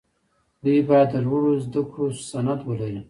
دوی 0.63 0.79
باید 0.89 1.09
د 1.11 1.15
لوړو 1.25 1.51
زدکړو 1.65 2.05
سند 2.29 2.59
ولري. 2.69 2.99